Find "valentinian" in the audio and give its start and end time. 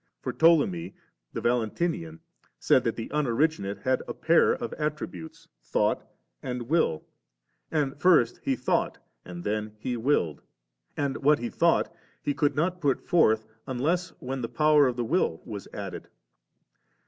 1.41-2.21